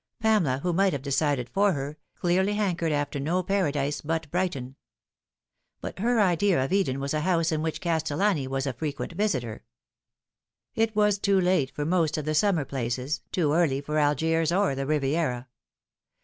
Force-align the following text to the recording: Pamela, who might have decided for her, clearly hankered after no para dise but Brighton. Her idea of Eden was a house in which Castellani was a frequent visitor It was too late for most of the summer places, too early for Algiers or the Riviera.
Pamela, 0.19 0.57
who 0.63 0.73
might 0.73 0.93
have 0.93 1.03
decided 1.03 1.47
for 1.47 1.73
her, 1.73 1.99
clearly 2.15 2.53
hankered 2.53 2.91
after 2.91 3.19
no 3.19 3.43
para 3.43 3.71
dise 3.71 4.01
but 4.01 4.31
Brighton. 4.31 4.75
Her 5.95 6.19
idea 6.19 6.65
of 6.65 6.73
Eden 6.73 6.99
was 6.99 7.13
a 7.13 7.19
house 7.21 7.51
in 7.51 7.61
which 7.61 7.79
Castellani 7.81 8.47
was 8.47 8.65
a 8.65 8.73
frequent 8.73 9.11
visitor 9.11 9.63
It 10.73 10.95
was 10.95 11.19
too 11.19 11.39
late 11.39 11.69
for 11.69 11.85
most 11.85 12.17
of 12.17 12.25
the 12.25 12.33
summer 12.33 12.65
places, 12.65 13.21
too 13.31 13.53
early 13.53 13.79
for 13.79 13.99
Algiers 13.99 14.51
or 14.51 14.73
the 14.73 14.87
Riviera. 14.87 15.47